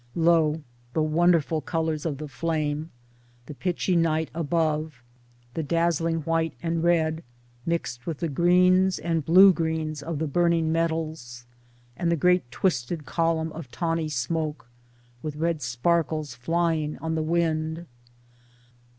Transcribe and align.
Lo! 0.15 0.63
trie 0.95 1.03
wonderful 1.03 1.61
colors 1.61 2.07
of 2.07 2.17
the 2.17 2.27
flame! 2.27 2.89
The 3.45 3.53
pitchy 3.53 3.95
night 3.95 4.31
8o 4.33 4.33
Towards 4.33 4.33
Democracy 4.33 4.39
above; 4.95 5.03
the 5.53 5.61
dazzling 5.63 6.19
white 6.21 6.53
and 6.63 6.83
red 6.83 7.23
mixed 7.67 8.07
with 8.07 8.17
the 8.17 8.27
greens 8.27 8.97
and 8.97 9.23
blue 9.23 9.53
greens 9.53 10.01
of 10.01 10.17
the 10.17 10.25
burning 10.25 10.71
metals; 10.71 11.45
and 11.95 12.11
the 12.11 12.15
great 12.15 12.49
twisted 12.49 13.05
column 13.05 13.51
of 13.51 13.69
tawny 13.69 14.09
smoke, 14.09 14.67
with 15.21 15.35
red 15.35 15.61
sparkles 15.61 16.33
flying 16.33 16.97
on 16.97 17.13
the 17.13 17.21
wind. 17.21 17.85